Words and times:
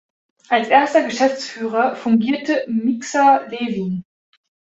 Als 0.49 0.67
erster 0.69 1.03
Geschäftsführer 1.03 1.95
fungierte 1.95 2.65
Miksa 2.67 3.43
Lewin. 3.51 4.03